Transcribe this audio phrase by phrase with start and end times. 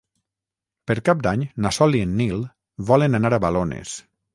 [0.91, 2.45] Per Cap d'Any na Sol i en Nil
[2.93, 3.99] volen anar a Balones.